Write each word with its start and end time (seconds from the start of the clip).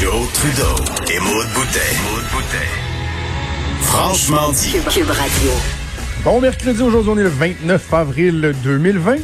Joe 0.00 0.12
Trudeau 0.32 0.74
et 1.14 1.18
Maude 1.20 1.46
Boutet. 1.54 1.78
Franchement 3.82 4.50
dit. 4.52 4.72
Cube 4.90 5.08
Radio. 5.10 5.50
Bon 6.24 6.40
mercredi, 6.40 6.82
aujourd'hui 6.82 7.10
on 7.14 7.18
est 7.18 7.22
le 7.22 7.28
29 7.28 7.92
avril 7.94 8.54
2020. 8.64 9.16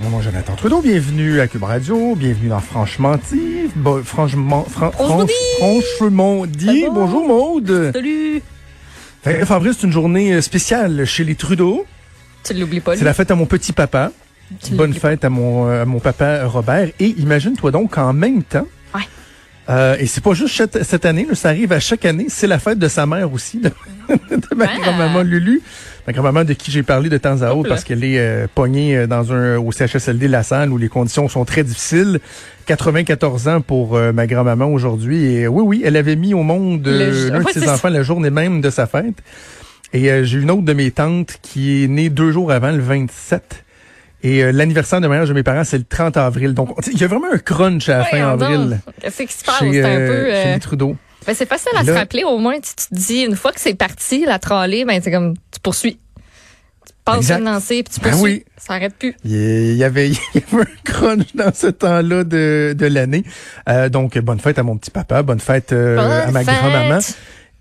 Mon 0.00 0.10
nom 0.10 0.20
est 0.20 0.24
Jonathan 0.24 0.54
Trudeau, 0.54 0.80
bienvenue 0.80 1.40
à 1.40 1.48
Cube 1.48 1.64
Radio, 1.64 2.14
bienvenue 2.14 2.48
dans 2.48 2.60
Franchement 2.60 3.16
dit. 3.30 3.68
Bon, 3.76 4.02
franchement, 4.04 4.64
fran- 4.70 4.90
franch- 4.90 5.30
franchement 5.58 6.46
dit. 6.46 6.84
Bonjour 6.92 7.26
Maude. 7.26 7.90
Salut! 7.92 8.42
29 9.24 9.50
avril, 9.50 9.72
c'est 9.78 9.86
une 9.86 9.92
journée 9.92 10.40
spéciale 10.40 11.04
chez 11.04 11.24
les 11.24 11.34
Trudeau. 11.34 11.84
Tu 12.44 12.54
l'oublies 12.54 12.80
pas? 12.80 12.96
C'est 12.96 13.04
la 13.04 13.14
fête 13.14 13.30
à 13.30 13.34
mon 13.34 13.46
petit 13.46 13.72
papa. 13.72 14.12
Tu 14.64 14.72
Bonne 14.72 14.94
fête 14.94 15.24
à 15.24 15.28
mon, 15.30 15.68
euh, 15.68 15.82
à 15.82 15.84
mon 15.84 15.98
papa 16.00 16.44
Robert. 16.46 16.88
Et 17.00 17.08
imagine-toi 17.18 17.70
donc 17.70 17.94
qu'en 17.94 18.12
même 18.14 18.42
temps. 18.42 18.66
Euh, 19.68 19.96
et 19.98 20.06
c'est 20.06 20.22
pas 20.22 20.32
juste 20.34 20.56
cette, 20.56 20.82
cette 20.84 21.04
année, 21.06 21.26
là, 21.28 21.34
ça 21.34 21.50
arrive 21.50 21.72
à 21.72 21.80
chaque 21.80 22.04
année, 22.04 22.26
c'est 22.28 22.46
la 22.46 22.58
fête 22.58 22.78
de 22.78 22.88
sa 22.88 23.06
mère 23.06 23.32
aussi, 23.32 23.58
de, 23.58 23.68
de 24.08 24.54
ma 24.56 24.64
Ah. 24.66 24.78
grand-maman 24.80 25.22
Lulu. 25.22 25.60
Ma 26.06 26.14
grand-maman 26.14 26.44
de 26.44 26.54
qui 26.54 26.70
j'ai 26.70 26.82
parlé 26.82 27.10
de 27.10 27.18
temps 27.18 27.42
à 27.42 27.52
autre 27.52 27.68
parce 27.68 27.84
qu'elle 27.84 28.02
est 28.02 28.18
euh, 28.18 28.46
pognée 28.54 28.96
euh, 28.96 29.06
dans 29.06 29.30
un 29.30 29.58
au 29.58 29.70
CHSLD 29.72 30.26
La 30.26 30.42
Salle 30.42 30.72
où 30.72 30.78
les 30.78 30.88
conditions 30.88 31.28
sont 31.28 31.44
très 31.44 31.64
difficiles. 31.64 32.18
94 32.64 33.48
ans 33.48 33.60
pour 33.60 33.94
euh, 33.96 34.12
ma 34.12 34.26
grand-maman 34.26 34.66
aujourd'hui. 34.72 35.22
Et 35.26 35.48
oui, 35.48 35.62
oui, 35.66 35.82
elle 35.84 35.96
avait 35.96 36.16
mis 36.16 36.32
au 36.32 36.42
monde 36.42 36.86
l'un 36.86 37.40
de 37.42 37.48
ses 37.52 37.68
enfants 37.68 37.90
la 37.90 38.02
journée 38.02 38.30
même 38.30 38.62
de 38.62 38.70
sa 38.70 38.86
fête. 38.86 39.16
Et 39.92 40.24
j'ai 40.24 40.38
une 40.38 40.50
autre 40.50 40.62
de 40.62 40.72
mes 40.74 40.90
tantes 40.90 41.38
qui 41.42 41.84
est 41.84 41.88
née 41.88 42.08
deux 42.10 42.30
jours 42.30 42.52
avant, 42.52 42.70
le 42.70 42.80
27. 42.82 43.64
Et 44.22 44.42
euh, 44.42 44.50
l'anniversaire 44.52 45.00
de 45.00 45.06
mariage 45.06 45.28
de 45.28 45.34
mes 45.34 45.42
parents, 45.42 45.64
c'est 45.64 45.78
le 45.78 45.84
30 45.84 46.16
avril. 46.16 46.54
Donc, 46.54 46.70
il 46.92 47.00
y 47.00 47.04
a 47.04 47.06
vraiment 47.06 47.28
un 47.32 47.38
crunch 47.38 47.88
à 47.88 47.98
la 47.98 48.04
fin 48.04 48.34
donc. 48.36 48.42
avril 48.42 48.80
Qu'est-ce 49.00 49.22
qui 49.22 49.32
se 49.32 49.44
passe? 49.44 49.58
chez, 49.60 49.72
C'est 49.72 49.84
un 49.84 49.88
euh, 49.88 50.08
peu. 50.08 50.30
chez 50.32 50.46
euh, 50.48 50.54
les 50.54 50.60
Trudeau. 50.60 50.96
ben, 51.26 51.34
c'est 51.34 51.48
facile 51.48 51.70
à 51.76 51.82
Là- 51.82 51.92
se 51.92 51.98
rappeler, 51.98 52.24
au 52.24 52.38
moins. 52.38 52.54
Tu, 52.54 52.70
tu 52.76 52.86
te 52.88 52.94
dis, 52.94 53.20
une 53.22 53.36
fois 53.36 53.52
que 53.52 53.60
c'est 53.60 53.74
parti, 53.74 54.24
la 54.24 54.38
trolley, 54.38 54.84
ben, 54.84 55.00
c'est 55.02 55.12
comme, 55.12 55.34
tu 55.52 55.60
poursuis. 55.62 55.98
Tu 56.86 56.92
passes 57.04 57.30
une 57.30 57.44
lancée, 57.44 57.82
puis 57.84 57.94
tu 57.94 58.00
Ben 58.00 58.10
poursuis. 58.10 58.32
oui. 58.32 58.44
Ça 58.56 58.74
arrête 58.74 58.94
plus. 58.98 59.14
Il 59.24 59.76
y 59.76 59.84
avait, 59.84 60.08
il 60.10 60.16
y 60.34 60.42
avait 60.52 60.62
un 60.62 60.66
crunch 60.84 61.34
dans 61.34 61.54
ce 61.54 61.68
temps-là 61.68 62.24
de, 62.24 62.74
de 62.76 62.86
l'année. 62.86 63.22
Euh, 63.68 63.88
donc, 63.88 64.18
bonne 64.18 64.40
fête 64.40 64.58
à 64.58 64.62
mon 64.64 64.76
petit 64.76 64.90
papa, 64.90 65.22
bonne 65.22 65.40
fête 65.40 65.72
euh, 65.72 66.26
à 66.26 66.30
ma 66.32 66.42
grand-maman. 66.44 66.98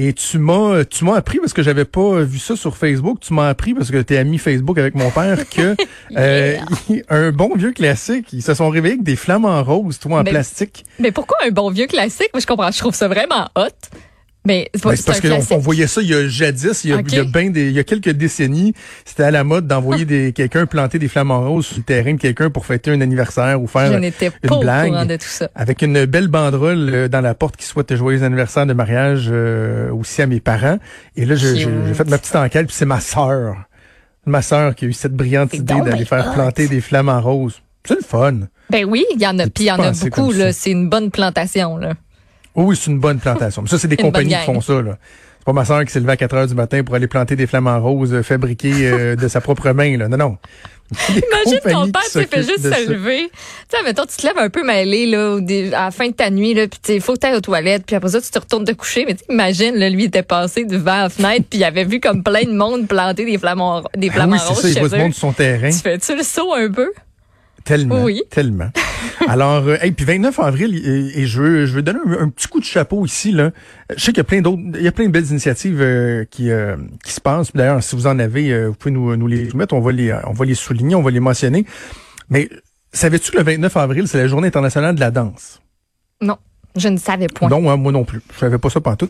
Et 0.00 0.12
tu 0.12 0.38
m'as, 0.38 0.84
tu 0.84 1.04
m'as 1.04 1.16
appris 1.16 1.40
parce 1.40 1.52
que 1.52 1.60
j'avais 1.60 1.84
pas 1.84 2.20
vu 2.20 2.38
ça 2.38 2.54
sur 2.54 2.76
Facebook. 2.76 3.18
Tu 3.18 3.34
m'as 3.34 3.48
appris 3.48 3.74
parce 3.74 3.90
que 3.90 4.00
t'es 4.00 4.16
ami 4.16 4.38
Facebook 4.38 4.78
avec 4.78 4.94
mon 4.94 5.10
père 5.10 5.48
que 5.48 5.74
euh, 6.16 6.56
un 7.08 7.32
bon 7.32 7.56
vieux 7.56 7.72
classique, 7.72 8.32
ils 8.32 8.42
se 8.42 8.54
sont 8.54 8.68
réveillés 8.68 8.94
avec 8.94 9.02
des 9.02 9.16
flamants 9.16 9.60
roses, 9.64 9.98
toi 9.98 10.20
en 10.20 10.22
Ben, 10.22 10.30
plastique. 10.30 10.84
Mais 11.00 11.10
pourquoi 11.10 11.38
un 11.44 11.50
bon 11.50 11.68
vieux 11.70 11.88
classique? 11.88 12.30
Moi, 12.32 12.40
je 12.40 12.46
comprends. 12.46 12.70
Je 12.70 12.78
trouve 12.78 12.94
ça 12.94 13.08
vraiment 13.08 13.48
hot. 13.56 13.66
Mais 14.46 14.70
c'est 14.72 14.82
pas 14.82 14.90
Ben, 14.90 14.98
parce 15.04 15.20
qu'on 15.48 15.58
voyait 15.58 15.86
ça 15.88 16.00
il 16.00 16.08
y 16.08 16.14
a 16.14 16.26
jadis, 16.28 16.84
il 16.84 16.90
y 16.90 16.92
a, 16.94 16.98
Ok. 16.98 17.06
il 17.08 17.14
y 17.16 17.18
a 17.20 17.24
ben 17.24 17.52
des, 17.52 17.66
il 17.68 17.72
y 17.74 17.78
a 17.78 17.84
quelques 17.84 18.10
décennies, 18.10 18.72
c'était 19.04 19.24
à 19.24 19.30
la 19.30 19.44
mode 19.44 19.66
d'envoyer 19.66 20.04
des 20.06 20.32
quelqu'un 20.32 20.64
planter 20.64 20.98
des 20.98 21.08
flamants 21.08 21.40
roses 21.46 21.66
sur 21.66 21.76
le 21.78 21.82
terrain 21.82 22.14
de 22.14 22.20
quelqu'un 22.20 22.48
pour 22.48 22.64
fêter 22.64 22.90
un 22.92 23.00
anniversaire 23.00 23.60
ou 23.60 23.66
faire 23.66 23.92
Je 23.92 23.98
n'étais 23.98 24.30
une 24.42 24.48
pas 24.48 24.58
blague. 24.60 25.06
de 25.08 25.16
tout 25.16 25.26
ça. 25.28 25.50
avec 25.54 25.82
une 25.82 26.06
belle 26.06 26.28
banderole 26.28 26.88
euh, 26.94 27.08
dans 27.08 27.20
la 27.20 27.34
porte 27.34 27.56
qui 27.56 27.66
souhaite 27.66 27.94
joyeux 27.94 28.22
anniversaire 28.22 28.64
de 28.64 28.72
mariage 28.72 29.28
euh, 29.30 29.90
aussi 29.92 30.22
à 30.22 30.26
mes 30.26 30.40
parents. 30.40 30.78
Et 31.16 31.26
là, 31.26 31.34
j'ai 31.34 31.56
j'ai 31.56 31.94
fait 31.94 32.08
ma 32.08 32.16
petite 32.18 32.36
enquête, 32.36 32.66
puis 32.68 32.76
c'est 32.76 32.86
ma 32.86 33.00
sœur. 33.00 33.56
Ma 34.24 34.40
sœur 34.42 34.74
qui 34.74 34.84
a 34.84 34.88
eu 34.88 34.92
cette 34.92 35.14
brillante 35.14 35.52
idée 35.54 35.80
d'aller 35.84 36.04
faire 36.04 36.32
planter 36.32 36.68
des 36.68 36.80
flammes 36.80 37.08
en 37.08 37.20
rose. 37.20 37.60
C'est 37.84 37.94
le 37.96 38.02
fun. 38.02 38.34
Ben 38.70 38.84
oui, 38.84 39.04
il 39.14 39.20
y 39.22 39.26
en 39.26 39.38
a, 39.38 39.44
puis 39.46 39.64
il 39.64 39.66
y 39.68 39.72
en 39.72 39.78
a 39.82 39.92
beaucoup, 39.92 40.30
là. 40.32 40.52
C'est 40.52 40.70
une 40.70 40.88
bonne 40.90 41.10
plantation, 41.10 41.76
là. 41.78 41.94
Oh 42.58 42.64
oui, 42.64 42.76
c'est 42.76 42.90
une 42.90 42.98
bonne 42.98 43.20
plantation. 43.20 43.62
Mais 43.62 43.68
ça, 43.68 43.78
c'est 43.78 43.86
des 43.86 43.96
compagnies 44.08 44.34
qui 44.34 44.44
font 44.44 44.60
ça. 44.60 44.82
là. 44.82 44.98
C'est 45.38 45.44
pas 45.44 45.52
ma 45.52 45.64
sœur 45.64 45.84
qui 45.84 45.92
s'est 45.92 46.00
levée 46.00 46.12
à 46.12 46.16
4 46.16 46.34
heures 46.34 46.46
du 46.48 46.54
matin 46.54 46.82
pour 46.82 46.96
aller 46.96 47.06
planter 47.06 47.36
des 47.36 47.46
flammes 47.46 47.68
en 47.68 47.80
rose 47.80 48.12
euh, 48.12 48.22
fabriquées 48.24 48.90
euh, 48.90 49.14
de 49.14 49.28
sa 49.28 49.40
propre 49.40 49.70
main. 49.70 49.96
Là. 49.96 50.08
Non, 50.08 50.16
non. 50.16 50.38
Imagine 51.08 51.60
ton 51.62 51.90
père, 51.92 52.02
qui 52.02 52.18
tu 52.18 52.26
fait 52.26 52.42
juste 52.42 52.62
se 52.62 52.90
lever. 52.90 53.30
Tu 53.30 53.76
sais, 53.76 53.84
mettons, 53.84 54.04
tu 54.06 54.16
te 54.16 54.26
lèves 54.26 54.38
un 54.38 54.48
peu 54.48 54.64
mêlé, 54.64 55.06
là, 55.06 55.38
à 55.78 55.84
la 55.84 55.90
fin 55.92 56.08
de 56.08 56.14
ta 56.14 56.30
nuit, 56.30 56.54
là, 56.54 56.66
puis 56.66 56.80
il 56.94 57.00
faut 57.00 57.14
que 57.14 57.20
tu 57.20 57.32
aux 57.32 57.40
toilettes, 57.40 57.84
puis 57.86 57.94
après 57.94 58.08
ça, 58.08 58.20
tu 58.20 58.30
te 58.30 58.38
retournes 58.38 58.64
te 58.64 58.72
coucher. 58.72 59.04
Mais 59.06 59.14
imagine, 59.28 59.76
là, 59.76 59.88
lui, 59.90 60.04
il 60.04 60.06
était 60.06 60.22
passé 60.22 60.64
devant 60.64 61.02
la 61.02 61.08
fenêtre, 61.10 61.44
puis 61.48 61.60
il 61.60 61.64
avait 61.64 61.84
vu 61.84 62.00
comme 62.00 62.22
plein 62.22 62.42
de 62.42 62.56
monde 62.56 62.88
planter 62.88 63.24
des 63.24 63.38
flamants, 63.38 63.84
des 63.96 64.10
flamants 64.10 64.32
oui, 64.32 64.38
c'est 64.42 64.48
roses 64.48 64.62
ça, 64.62 64.68
il 64.68 64.78
voit 64.78 64.98
eux. 64.98 65.02
monde 65.02 65.12
sur 65.12 65.20
son 65.20 65.32
terrain. 65.32 65.70
Tu 65.70 65.78
fais-tu 65.78 66.16
le 66.16 66.22
saut 66.22 66.54
un 66.54 66.70
peu? 66.70 66.90
Tellement. 67.64 68.02
Oui. 68.02 68.22
Tellement. 68.30 68.70
Alors, 69.28 69.66
euh, 69.68 69.76
hey, 69.80 69.92
puis 69.92 70.04
29 70.04 70.38
avril, 70.40 70.74
et, 70.74 71.20
et 71.20 71.26
je 71.26 71.42
veux, 71.42 71.66
je 71.66 71.74
veux 71.74 71.82
donner 71.82 71.98
un, 72.06 72.24
un 72.24 72.28
petit 72.28 72.48
coup 72.48 72.60
de 72.60 72.64
chapeau 72.64 73.04
ici, 73.04 73.32
là. 73.32 73.50
Je 73.96 74.02
sais 74.02 74.12
qu'il 74.12 74.18
y 74.18 74.20
a 74.20 74.24
plein 74.24 74.40
d'autres, 74.40 74.62
il 74.74 74.82
y 74.82 74.88
a 74.88 74.92
plein 74.92 75.06
de 75.06 75.10
belles 75.10 75.30
initiatives 75.30 75.80
euh, 75.80 76.24
qui, 76.24 76.50
euh, 76.50 76.76
qui 77.04 77.12
se 77.12 77.20
passent. 77.20 77.52
D'ailleurs, 77.52 77.82
si 77.82 77.96
vous 77.96 78.06
en 78.06 78.18
avez, 78.18 78.52
euh, 78.52 78.68
vous 78.68 78.74
pouvez 78.74 78.92
nous, 78.92 79.16
nous 79.16 79.26
les 79.26 79.50
soumettre. 79.50 79.74
On 79.74 79.80
va 79.80 79.92
les, 79.92 80.12
on 80.26 80.32
va 80.32 80.44
les 80.44 80.54
souligner, 80.54 80.94
on 80.94 81.02
va 81.02 81.10
les 81.10 81.20
mentionner. 81.20 81.64
Mais 82.30 82.48
savais-tu 82.92 83.32
que 83.32 83.38
le 83.38 83.44
29 83.44 83.76
avril, 83.76 84.08
c'est 84.08 84.18
la 84.18 84.28
journée 84.28 84.48
internationale 84.48 84.94
de 84.94 85.00
la 85.00 85.10
danse? 85.10 85.60
Non, 86.20 86.36
je 86.76 86.88
ne 86.88 86.96
savais 86.96 87.26
point. 87.26 87.48
Non, 87.48 87.70
hein, 87.70 87.76
moi 87.76 87.92
non 87.92 88.04
plus. 88.04 88.20
Je 88.34 88.38
savais 88.38 88.58
pas 88.58 88.70
ça 88.70 88.80
tout. 88.80 89.08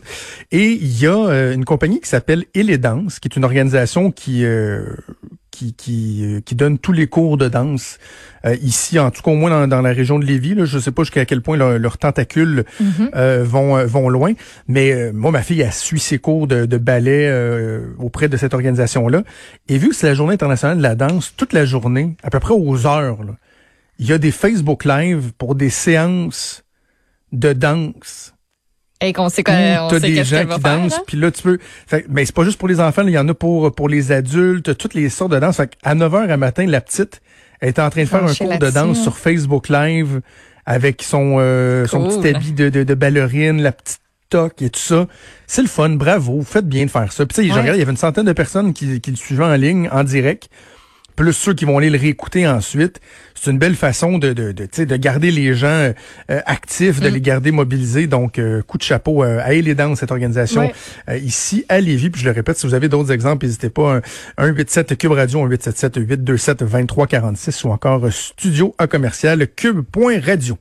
Et 0.51 0.71
il 0.71 0.99
y 0.99 1.05
a 1.05 1.15
euh, 1.15 1.53
une 1.53 1.65
compagnie 1.65 1.99
qui 1.99 2.09
s'appelle 2.09 2.45
Il 2.53 2.69
et 2.69 2.77
Danse, 2.77 3.19
qui 3.19 3.27
est 3.27 3.35
une 3.35 3.43
organisation 3.43 4.11
qui 4.11 4.43
euh, 4.45 4.95
qui 5.59 5.73
qui, 5.73 6.23
euh, 6.25 6.39
qui 6.41 6.55
donne 6.55 6.77
tous 6.79 6.91
les 6.93 7.07
cours 7.07 7.37
de 7.37 7.49
danse 7.49 7.97
euh, 8.45 8.55
ici, 8.61 8.97
en 8.99 9.11
tout 9.11 9.21
cas 9.21 9.31
au 9.31 9.35
moins 9.35 9.49
dans, 9.49 9.67
dans 9.67 9.81
la 9.81 9.91
région 9.91 10.17
de 10.19 10.25
Lévis. 10.25 10.55
Là, 10.55 10.65
je 10.65 10.79
sais 10.79 10.91
pas 10.91 11.03
jusqu'à 11.03 11.25
quel 11.25 11.41
point 11.41 11.57
leur- 11.57 11.77
leurs 11.77 11.97
tentacules 11.97 12.63
Mhm. 12.79 13.09
euh, 13.15 13.43
vont 13.43 13.85
vont 13.85 14.07
loin, 14.09 14.33
mais 14.67 14.91
euh, 14.91 15.11
moi 15.13 15.31
ma 15.31 15.41
fille 15.43 15.61
a 15.63 15.71
suit 15.71 15.99
ses 15.99 16.17
cours 16.19 16.47
de, 16.47 16.65
de 16.65 16.77
ballet 16.77 17.29
auprès 17.99 18.29
de 18.29 18.37
cette 18.37 18.53
organisation-là. 18.53 19.23
Et 19.67 19.77
vu 19.77 19.89
que 19.89 19.95
c'est 19.95 20.07
la 20.07 20.13
journée 20.13 20.33
internationale 20.35 20.77
de 20.77 20.83
la 20.83 20.95
danse, 20.95 21.33
toute 21.35 21.53
la 21.53 21.65
journée, 21.65 22.15
à 22.23 22.29
peu 22.29 22.39
près 22.39 22.53
aux 22.53 22.85
heures, 22.87 23.23
là, 23.23 23.33
il 23.99 24.07
y 24.07 24.13
a 24.13 24.17
des 24.17 24.31
Facebook 24.31 24.85
Live 24.85 25.33
pour 25.37 25.55
des 25.55 25.69
séances 25.69 26.63
de 27.33 27.51
danse 27.53 28.33
Et 29.01 29.13
qu'on 29.13 29.29
sait 29.29 29.43
qu'on 29.43 29.89
sait 29.89 29.99
des 30.01 30.23
gens 30.23 30.45
qui 30.45 30.59
dansent, 30.59 30.93
hein? 30.93 31.03
puis 31.07 31.17
là 31.17 31.31
tu 31.31 31.41
peux. 31.41 31.57
Fait, 31.87 32.05
mais 32.09 32.25
c'est 32.25 32.35
pas 32.35 32.43
juste 32.43 32.57
pour 32.57 32.67
les 32.67 32.81
enfants, 32.81 33.03
il 33.03 33.11
y 33.11 33.17
en 33.17 33.27
a 33.29 33.33
pour 33.33 33.73
pour 33.73 33.87
les 33.87 34.11
adultes, 34.11 34.77
toutes 34.77 34.93
les 34.93 35.09
sortes 35.09 35.31
de 35.31 35.39
danse. 35.39 35.57
Fait 35.57 35.71
à 35.83 35.95
9h 35.95 36.29
à 36.29 36.37
matin, 36.37 36.65
la 36.65 36.81
petite 36.81 37.21
elle 37.61 37.69
est 37.69 37.79
en 37.79 37.89
train 37.89 38.03
de 38.03 38.07
faire 38.07 38.23
un 38.23 38.33
cours 38.33 38.57
de 38.57 38.69
danse 38.69 38.99
hein. 38.99 39.03
sur 39.03 39.17
Facebook 39.17 39.69
Live 39.69 40.21
avec 40.65 41.01
son 41.01 41.37
euh, 41.39 41.87
son 41.87 42.07
petit 42.07 42.27
habit 42.27 42.51
de, 42.53 42.69
de, 42.69 42.83
de 42.83 42.93
ballerine, 42.93 43.61
la 43.61 43.71
petite 43.71 44.01
toque 44.29 44.61
et 44.61 44.69
tout 44.69 44.79
ça. 44.79 45.07
C'est 45.47 45.61
le 45.61 45.67
fun, 45.67 45.89
bravo, 45.89 46.41
faites 46.43 46.67
bien 46.67 46.85
de 46.85 46.91
faire 46.91 47.11
ça. 47.11 47.25
Puis 47.25 47.35
tu 47.35 47.41
sais, 47.41 47.47
je 47.47 47.53
regarde, 47.53 47.77
il 47.77 47.79
y 47.79 47.81
avait 47.81 47.91
une 47.91 47.97
centaine 47.97 48.25
de 48.25 48.33
personnes 48.33 48.73
qui, 48.73 49.01
qui 49.01 49.11
le 49.11 49.17
suivaient 49.17 49.45
en 49.45 49.55
ligne, 49.55 49.89
en 49.91 50.03
direct 50.03 50.49
plus 51.19 51.33
ceux 51.33 51.53
qui 51.53 51.65
vont 51.65 51.77
aller 51.77 51.89
le 51.89 51.99
réécouter 51.99 52.47
ensuite. 52.47 53.01
C'est 53.35 53.51
une 53.51 53.57
belle 53.57 53.75
façon 53.75 54.17
de, 54.17 54.31
de, 54.31 54.51
de, 54.53 54.83
de 54.85 54.95
garder 54.95 55.31
les 55.31 55.53
gens 55.53 55.67
euh, 55.67 55.93
actifs, 56.45 56.99
de 57.01 57.09
Mm. 57.09 57.13
les 57.13 57.21
garder 57.21 57.51
mobilisés. 57.51 58.07
Donc, 58.07 58.39
euh, 58.39 58.61
coup 58.61 58.77
de 58.77 58.83
chapeau 58.83 59.23
euh, 59.23 59.39
à 59.43 59.51
les 59.51 59.75
dans 59.75 59.95
cette 59.95 60.11
organisation 60.11 60.71
euh, 61.09 61.17
ici 61.17 61.65
à 61.69 61.79
Lévis. 61.81 62.09
Puis 62.09 62.21
je 62.21 62.25
le 62.25 62.31
répète, 62.31 62.57
si 62.57 62.65
vous 62.67 62.73
avez 62.73 62.87
d'autres 62.89 63.11
exemples, 63.11 63.45
n'hésitez 63.45 63.69
pas. 63.69 63.95
Un, 63.95 64.01
un 64.37 64.53
87 64.53 64.97
Cube 64.97 65.11
Radio, 65.11 65.43
un 65.43 65.47
877 65.49 65.97
827 65.97 66.59
2346 66.63 67.63
ou 67.65 67.69
encore 67.71 68.05
euh, 68.05 68.11
studio 68.11 68.73
à 68.77 68.87
commercial 68.87 69.45
cube.radio. 69.55 70.57